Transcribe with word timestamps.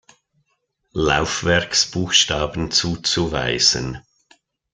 Laufwerksbuchstaben 0.97 2.71
zuzuweisen. 2.71 4.01